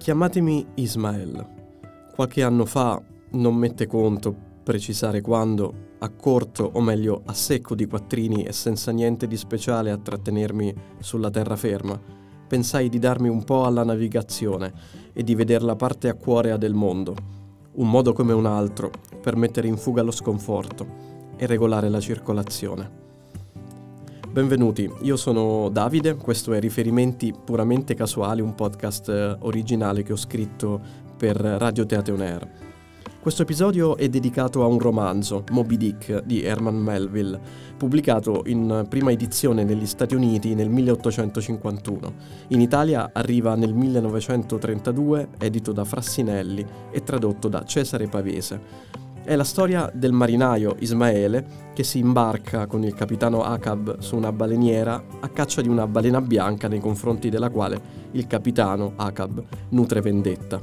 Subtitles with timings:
[0.00, 1.46] Chiamatemi Ismael.
[2.14, 2.98] Qualche anno fa,
[3.32, 8.92] non mette conto precisare quando, a corto o meglio a secco di quattrini e senza
[8.92, 12.00] niente di speciale a trattenermi sulla terraferma,
[12.48, 14.72] pensai di darmi un po' alla navigazione
[15.12, 17.14] e di vedere la parte acquorea del mondo,
[17.72, 18.90] un modo come un altro
[19.20, 20.86] per mettere in fuga lo sconforto
[21.36, 23.09] e regolare la circolazione.
[24.32, 30.16] Benvenuti, io sono Davide, questo è Riferimenti puramente casuali, un podcast eh, originale che ho
[30.16, 30.80] scritto
[31.16, 32.48] per Radio Teatro On Air.
[33.20, 37.40] Questo episodio è dedicato a un romanzo, Moby Dick, di Herman Melville,
[37.76, 42.14] pubblicato in prima edizione negli Stati Uniti nel 1851.
[42.48, 49.08] In Italia arriva nel 1932, edito da Frassinelli e tradotto da Cesare Pavese.
[49.30, 54.32] È la storia del marinaio Ismaele che si imbarca con il capitano Acab su una
[54.32, 57.80] baleniera a caccia di una balena bianca nei confronti della quale
[58.10, 60.60] il capitano Acab nutre vendetta.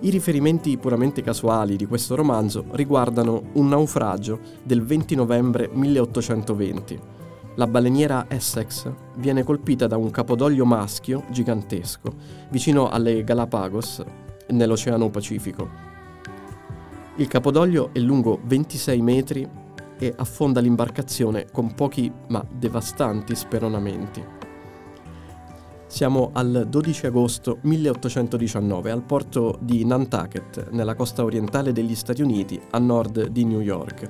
[0.00, 7.00] I riferimenti puramente casuali di questo romanzo riguardano un naufragio del 20 novembre 1820.
[7.54, 12.12] La baleniera Essex viene colpita da un capodoglio maschio gigantesco
[12.50, 14.04] vicino alle Galapagos
[14.48, 15.91] nell'Oceano Pacifico
[17.16, 19.46] il capodoglio è lungo 26 metri
[19.98, 24.24] e affonda l'imbarcazione con pochi ma devastanti speronamenti.
[25.86, 32.58] Siamo al 12 agosto 1819 al porto di Nantucket, nella costa orientale degli Stati Uniti,
[32.70, 34.08] a nord di New York.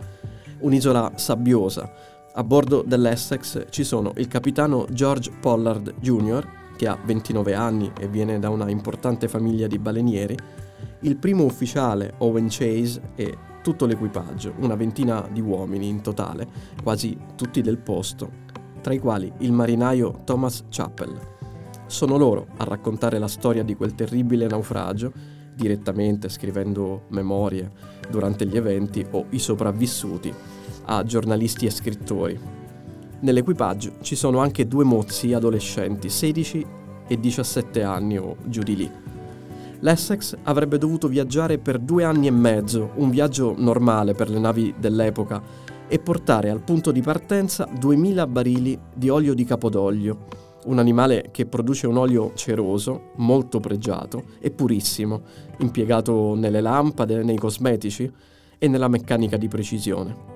[0.61, 1.93] Un'isola sabbiosa.
[2.35, 8.07] A bordo dell'Essex ci sono il capitano George Pollard Jr., che ha 29 anni e
[8.07, 10.37] viene da una importante famiglia di balenieri,
[11.03, 16.47] il primo ufficiale, Owen Chase, e tutto l'equipaggio, una ventina di uomini in totale,
[16.83, 18.31] quasi tutti del posto,
[18.81, 21.19] tra i quali il marinaio Thomas Chappell.
[21.87, 25.13] Sono loro a raccontare la storia di quel terribile naufragio,
[25.55, 27.71] direttamente scrivendo memorie
[28.09, 30.33] durante gli eventi o i sopravvissuti
[30.87, 32.41] a giornalisti e scrittori.
[33.21, 36.67] Nell'equipaggio ci sono anche due mozzi adolescenti, 16
[37.07, 39.02] e 17 anni o giù di lì
[39.83, 44.75] l'Essex avrebbe dovuto viaggiare per due anni e mezzo, un viaggio normale per le navi
[44.79, 45.43] dell'epoca,
[45.87, 50.27] e portare al punto di partenza 2000 barili di olio di capodoglio,
[50.65, 55.21] un animale che produce un olio ceroso, molto pregiato e purissimo,
[55.59, 58.11] impiegato nelle lampade, nei cosmetici
[58.59, 60.32] e nella meccanica di precisione.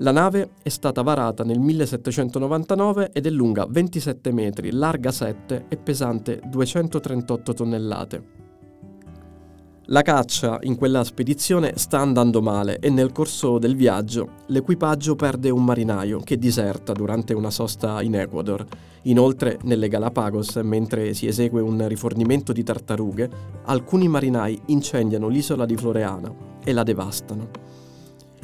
[0.00, 5.76] La nave è stata varata nel 1799 ed è lunga 27 metri, larga 7 e
[5.78, 8.24] pesante 238 tonnellate.
[9.86, 15.48] La caccia in quella spedizione sta andando male e nel corso del viaggio l'equipaggio perde
[15.48, 18.66] un marinaio che diserta durante una sosta in Ecuador.
[19.02, 23.30] Inoltre, nelle Galapagos, mentre si esegue un rifornimento di tartarughe,
[23.64, 27.65] alcuni marinai incendiano l'isola di Floreana e la devastano.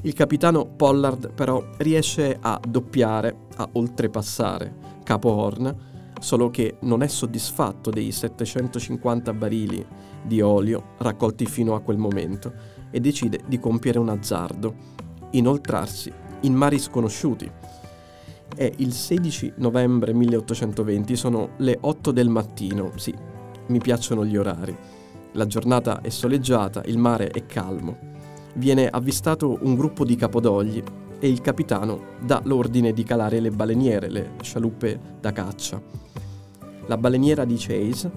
[0.04, 4.74] Il capitano Pollard però riesce a doppiare, a oltrepassare
[5.04, 5.76] Capo Horn,
[6.18, 9.84] solo che non è soddisfatto dei 750 barili
[10.24, 12.52] di olio raccolti fino a quel momento
[12.90, 14.74] e decide di compiere un azzardo,
[15.30, 17.48] inoltrarsi in mari sconosciuti.
[18.56, 23.14] È il 16 novembre 1820, sono le 8 del mattino, sì,
[23.68, 24.76] mi piacciono gli orari.
[25.34, 28.11] La giornata è soleggiata, il mare è calmo.
[28.54, 30.82] Viene avvistato un gruppo di capodogli
[31.18, 35.80] e il capitano dà l'ordine di calare le baleniere, le scialuppe da caccia.
[36.86, 38.10] La baleniera di Chase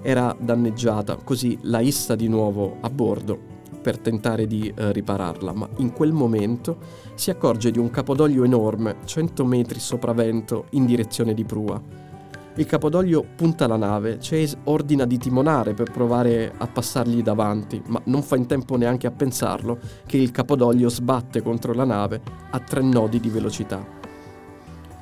[0.00, 3.50] era danneggiata, così la issa di nuovo a bordo
[3.82, 6.78] per tentare di eh, ripararla, ma in quel momento
[7.14, 11.82] si accorge di un capodoglio enorme, 100 metri sopravvento in direzione di prua.
[12.56, 17.98] Il capodoglio punta la nave, Chase ordina di timonare per provare a passargli davanti, ma
[18.04, 22.20] non fa in tempo neanche a pensarlo che il capodoglio sbatte contro la nave
[22.50, 23.82] a tre nodi di velocità.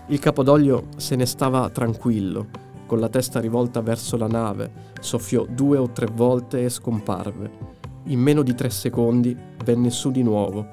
[0.06, 2.46] Il capodoglio se ne stava tranquillo,
[2.86, 7.50] con la testa rivolta verso la nave, soffiò due o tre volte e scomparve.
[8.04, 10.64] In meno di tre secondi venne su di nuovo,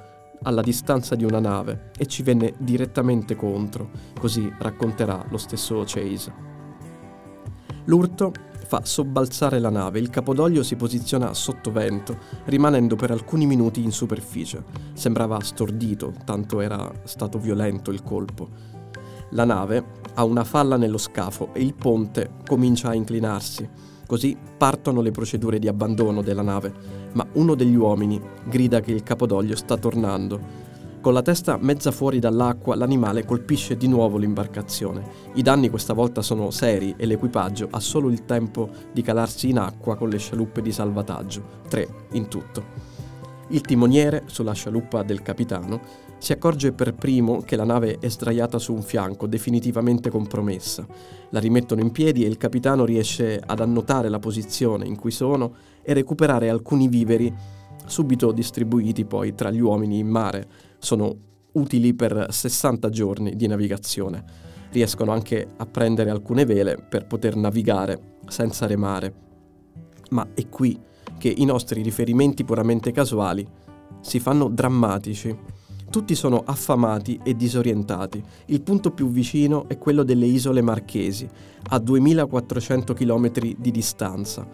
[0.44, 3.90] alla distanza di una nave, e ci venne direttamente contro,
[4.20, 6.47] così racconterà lo stesso Chase.
[7.88, 8.34] L'urto
[8.66, 13.92] fa sobbalzare la nave, il capodoglio si posiziona sotto vento, rimanendo per alcuni minuti in
[13.92, 14.62] superficie.
[14.92, 18.50] Sembrava stordito, tanto era stato violento il colpo.
[19.32, 19.86] La nave
[20.16, 23.70] ha una falla nello scafo e il ponte comincia a inclinarsi.
[24.06, 26.74] Così partono le procedure di abbandono della nave,
[27.14, 30.66] ma uno degli uomini grida che il capodoglio sta tornando.
[31.08, 35.10] Con la testa mezza fuori dall'acqua, l'animale colpisce di nuovo l'imbarcazione.
[35.36, 39.58] I danni questa volta sono seri e l'equipaggio ha solo il tempo di calarsi in
[39.58, 42.62] acqua con le scialuppe di salvataggio, tre in tutto.
[43.52, 45.80] Il timoniere, sulla scialuppa del capitano,
[46.18, 50.86] si accorge per primo che la nave è sdraiata su un fianco, definitivamente compromessa.
[51.30, 55.54] La rimettono in piedi e il capitano riesce ad annotare la posizione in cui sono
[55.82, 57.34] e recuperare alcuni viveri
[57.88, 60.48] subito distribuiti poi tra gli uomini in mare.
[60.78, 61.16] Sono
[61.54, 64.24] utili per 60 giorni di navigazione.
[64.70, 69.14] Riescono anche a prendere alcune vele per poter navigare senza remare.
[70.12, 70.80] Ma è qui
[71.18, 73.46] che i nostri riferimenti puramente casuali
[74.02, 75.36] si fanno drammatici
[75.90, 78.22] tutti sono affamati e disorientati.
[78.48, 81.28] Il punto più vicino è quello delle isole Marchesi,
[81.70, 84.46] a 2400 km di distanza.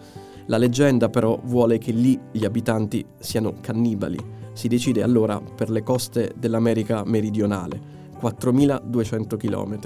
[0.46, 4.18] La leggenda però vuole che lì gli abitanti siano cannibali.
[4.52, 7.80] Si decide allora per le coste dell'America meridionale,
[8.18, 9.78] 4200 km.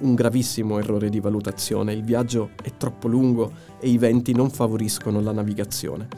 [0.00, 5.20] Un gravissimo errore di valutazione, il viaggio è troppo lungo e i venti non favoriscono
[5.20, 6.08] la navigazione.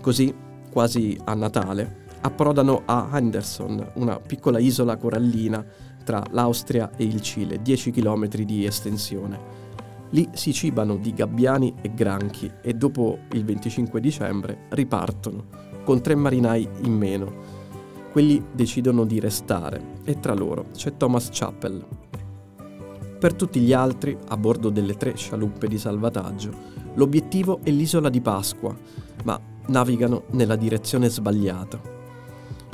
[0.00, 0.32] Così,
[0.70, 5.64] quasi a Natale, approdano a Henderson, una piccola isola corallina
[6.04, 9.59] tra l'Austria e il Cile, 10 km di estensione.
[10.10, 15.46] Lì si cibano di gabbiani e granchi e dopo il 25 dicembre ripartono,
[15.84, 17.32] con tre marinai in meno.
[18.10, 21.86] Quelli decidono di restare e tra loro c'è Thomas Chappell.
[23.20, 26.50] Per tutti gli altri, a bordo delle tre scialuppe di salvataggio,
[26.94, 28.74] l'obiettivo è l'isola di Pasqua,
[29.24, 31.99] ma navigano nella direzione sbagliata.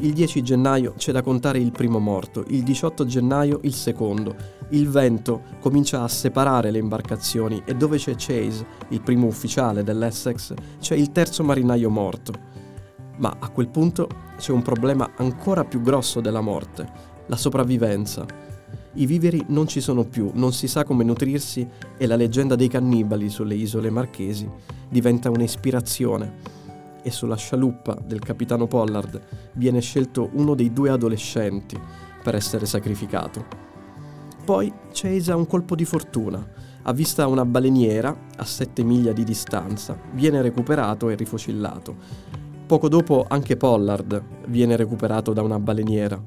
[0.01, 4.35] Il 10 gennaio c'è da contare il primo morto, il 18 gennaio il secondo.
[4.71, 10.53] Il vento comincia a separare le imbarcazioni e dove c'è Chase, il primo ufficiale dell'Essex,
[10.81, 12.33] c'è il terzo marinaio morto.
[13.17, 14.07] Ma a quel punto
[14.37, 16.87] c'è un problema ancora più grosso della morte,
[17.27, 18.27] la sopravvivenza.
[18.97, 21.67] I viveri non ci sono più, non si sa come nutrirsi
[21.97, 24.47] e la leggenda dei cannibali sulle isole marchesi
[24.91, 26.57] diventa un'ispirazione
[27.07, 29.21] e sulla scialuppa del capitano Pollard
[29.53, 31.81] viene scelto uno dei due adolescenti
[32.21, 33.47] per essere sacrificato.
[34.45, 36.45] Poi Chase ha un colpo di fortuna.
[36.83, 41.95] Avvista una baleniera a 7 miglia di distanza, viene recuperato e rifocillato.
[42.67, 46.21] Poco dopo anche Pollard viene recuperato da una baleniera.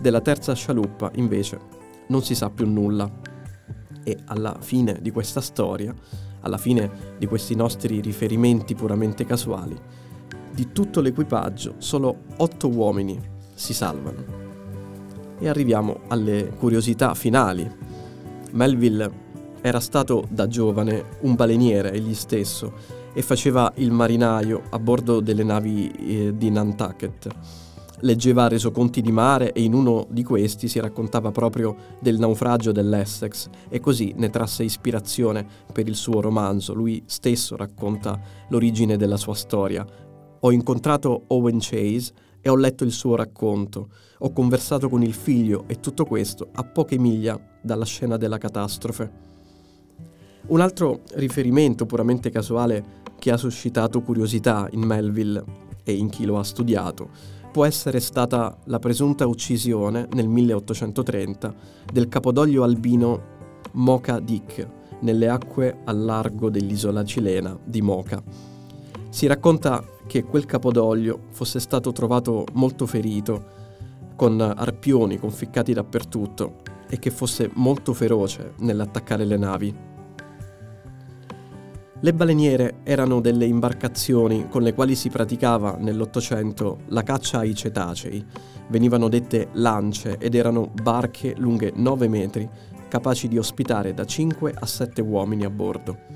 [0.00, 1.60] Della terza scialuppa, invece,
[2.08, 3.08] non si sa più nulla.
[4.02, 5.94] E alla fine di questa storia,
[6.40, 9.76] alla fine di questi nostri riferimenti puramente casuali,
[10.56, 13.20] di tutto l'equipaggio, solo otto uomini
[13.54, 14.24] si salvano.
[15.38, 17.70] E arriviamo alle curiosità finali.
[18.52, 19.24] Melville
[19.60, 22.72] era stato da giovane un baleniere egli stesso
[23.12, 27.28] e faceva il marinaio a bordo delle navi eh, di Nantucket.
[28.00, 33.48] Leggeva resoconti di mare e in uno di questi si raccontava proprio del naufragio dell'Essex
[33.68, 36.74] e così ne trasse ispirazione per il suo romanzo.
[36.74, 39.86] Lui stesso racconta l'origine della sua storia,
[40.40, 43.88] ho incontrato Owen Chase e ho letto il suo racconto.
[44.18, 49.24] Ho conversato con il figlio e tutto questo a poche miglia dalla scena della catastrofe.
[50.46, 55.44] Un altro riferimento puramente casuale che ha suscitato curiosità in Melville
[55.82, 57.10] e in chi lo ha studiato
[57.56, 61.54] può essere stata la presunta uccisione nel 1830
[61.90, 63.34] del capodoglio albino
[63.72, 64.68] Mocha Dick
[65.00, 68.22] nelle acque al largo dell'isola cilena di Mocha.
[69.08, 73.64] Si racconta che quel capodoglio fosse stato trovato molto ferito,
[74.14, 79.74] con arpioni conficcati dappertutto e che fosse molto feroce nell'attaccare le navi.
[81.98, 88.24] Le baleniere erano delle imbarcazioni con le quali si praticava nell'Ottocento la caccia ai cetacei.
[88.68, 92.48] Venivano dette lance ed erano barche lunghe 9 metri,
[92.88, 96.15] capaci di ospitare da 5 a 7 uomini a bordo.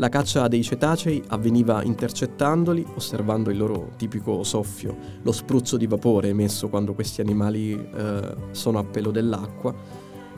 [0.00, 6.28] La caccia dei cetacei avveniva intercettandoli, osservando il loro tipico soffio, lo spruzzo di vapore
[6.28, 9.74] emesso quando questi animali eh, sono a pelo dell'acqua,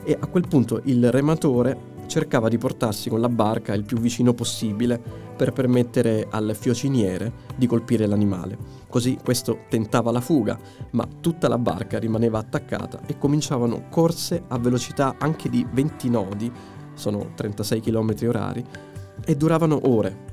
[0.03, 4.33] e a quel punto il rematore cercava di portarsi con la barca il più vicino
[4.33, 5.01] possibile
[5.33, 8.57] per permettere al fiociniere di colpire l'animale.
[8.89, 14.57] Così questo tentava la fuga, ma tutta la barca rimaneva attaccata e cominciavano corse a
[14.57, 16.51] velocità anche di 20 nodi,
[16.95, 18.91] sono 36 km orari,
[19.25, 20.31] e duravano ore.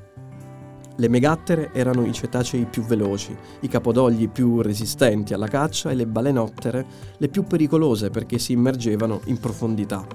[0.97, 6.06] Le megattere erano i cetacei più veloci, i capodogli più resistenti alla caccia e le
[6.06, 6.85] balenottere
[7.16, 10.06] le più pericolose perché si immergevano in profondità.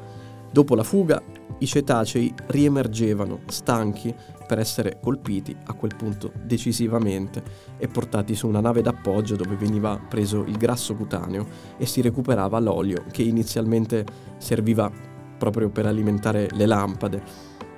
[0.51, 1.21] Dopo la fuga,
[1.57, 4.13] i cetacei riemergevano, stanchi
[4.45, 7.41] per essere colpiti a quel punto decisivamente
[7.77, 12.59] e portati su una nave d'appoggio dove veniva preso il grasso cutaneo e si recuperava
[12.59, 14.05] l'olio che inizialmente
[14.37, 14.91] serviva
[15.37, 17.23] proprio per alimentare le lampade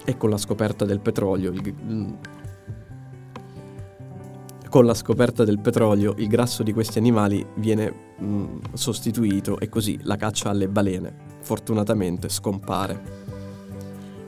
[0.10, 2.14] e con la scoperta del petrolio il, mm,
[4.70, 9.68] con la scoperta del petrolio il grasso di questi animali viene mh, mm, sostituito e
[9.68, 13.26] così la caccia alle balene fortunatamente scompare.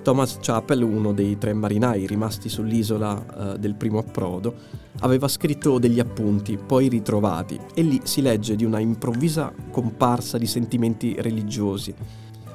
[0.02, 4.56] Thomas Chappell, uno dei tre marinai rimasti sull'isola eh, del primo approdo,
[5.00, 10.48] aveva scritto degli appunti, poi ritrovati, e lì si legge di una improvvisa comparsa di
[10.48, 11.94] sentimenti religiosi.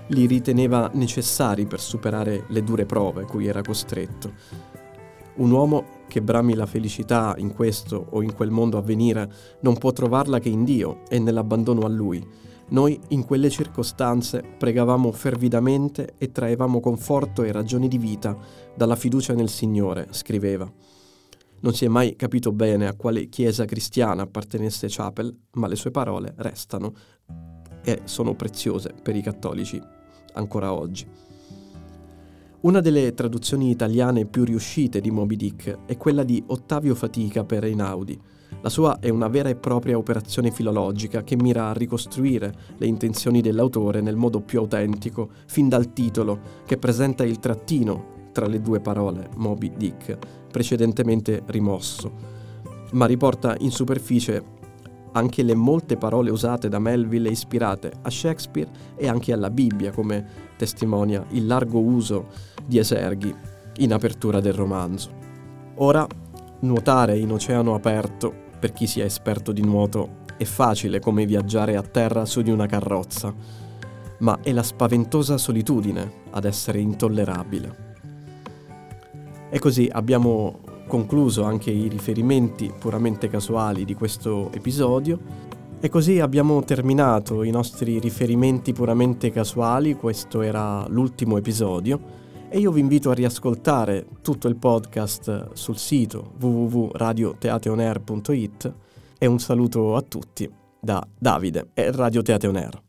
[0.08, 4.32] Li riteneva necessari per superare le dure prove cui era costretto.
[5.36, 9.30] Un uomo che brami la felicità in questo o in quel mondo a venire
[9.60, 12.24] non può trovarla che in Dio e nell'abbandono a Lui
[12.66, 18.36] noi in quelle circostanze pregavamo fervidamente e traevamo conforto e ragioni di vita
[18.74, 20.70] dalla fiducia nel Signore, scriveva.
[21.60, 25.90] Non si è mai capito bene a quale chiesa cristiana appartenesse Chapel, ma le sue
[25.90, 26.92] parole restano
[27.82, 29.80] e sono preziose per i cattolici
[30.34, 31.06] ancora oggi.
[32.60, 37.64] Una delle traduzioni italiane più riuscite di Moby Dick è quella di Ottavio Fatica per
[37.64, 38.18] Einaudi,
[38.64, 43.42] la sua è una vera e propria operazione filologica che mira a ricostruire le intenzioni
[43.42, 48.80] dell'autore nel modo più autentico, fin dal titolo, che presenta il trattino tra le due
[48.80, 50.16] parole Moby Dick,
[50.50, 52.10] precedentemente rimosso,
[52.92, 54.42] ma riporta in superficie
[55.16, 60.26] anche le molte parole usate da Melville ispirate a Shakespeare e anche alla Bibbia, come
[60.56, 62.28] testimonia il largo uso
[62.64, 63.34] di eserghi
[63.78, 65.10] in apertura del romanzo.
[65.76, 66.06] Ora,
[66.60, 71.82] nuotare in oceano aperto per chi sia esperto di nuoto è facile come viaggiare a
[71.82, 73.32] terra su di una carrozza,
[74.18, 77.82] ma è la spaventosa solitudine ad essere intollerabile.
[79.50, 80.58] E così abbiamo
[80.94, 85.18] concluso anche i riferimenti puramente casuali di questo episodio.
[85.80, 92.22] E così abbiamo terminato i nostri riferimenti puramente casuali, questo era l'ultimo episodio.
[92.48, 98.72] E io vi invito a riascoltare tutto il podcast sul sito www.radioteateonair.it
[99.18, 100.48] e un saluto a tutti
[100.80, 102.83] da Davide e Radio Teateonair.